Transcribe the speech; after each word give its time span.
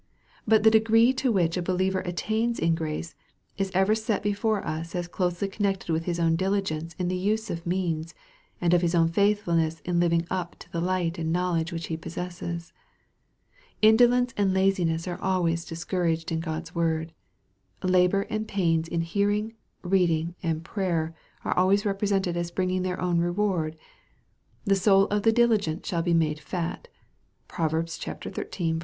But 0.47 0.63
the 0.63 0.71
degree 0.71 1.13
to 1.13 1.31
which 1.31 1.57
a 1.57 1.61
believer 1.61 1.99
attains 1.99 2.57
in 2.57 2.73
grace, 2.73 3.13
is 3.59 3.69
ever 3.75 3.93
set 3.93 4.23
before 4.23 4.65
us 4.65 4.95
as 4.95 5.07
closely 5.07 5.47
connected 5.47 5.91
with 5.93 6.05
his 6.05 6.19
own 6.19 6.35
diligence 6.35 6.95
in 6.97 7.07
the 7.07 7.15
use 7.15 7.51
of 7.51 7.67
means, 7.67 8.15
and 8.59 8.73
his 8.73 8.95
own 8.95 9.09
faithfulness 9.09 9.79
in 9.81 9.99
living 9.99 10.23
fully 10.23 10.39
up 10.41 10.55
to 10.57 10.71
the 10.71 10.81
light 10.81 11.19
and 11.19 11.31
knowledge 11.31 11.71
which 11.71 11.85
he 11.85 11.97
possesses. 11.97 12.73
Indolence 13.83 14.33
and 14.35 14.55
lazi 14.55 14.87
ness 14.87 15.07
are 15.07 15.21
always 15.21 15.65
discouraged 15.65 16.31
in 16.31 16.39
God's 16.39 16.73
word. 16.73 17.13
Labor 17.83 18.23
and 18.23 18.47
pains 18.47 18.87
in 18.87 19.01
hearing, 19.01 19.53
reading, 19.83 20.33
and 20.41 20.63
prayer, 20.65 21.13
are 21.45 21.55
alway? 21.55 21.77
represented 21.85 22.35
as 22.35 22.49
bringing 22.49 22.81
their 22.81 22.99
own 22.99 23.19
reward." 23.19 23.75
The 24.65 24.73
soul 24.73 25.03
of 25.09 25.21
the 25.21 25.31
diligent 25.31 25.85
shall 25.85 26.01
be 26.01 26.15
made 26.15 26.39
fat." 26.39 26.87
(Prov. 27.47 27.87
xiii. 27.87 28.15
4.) 28.31 28.43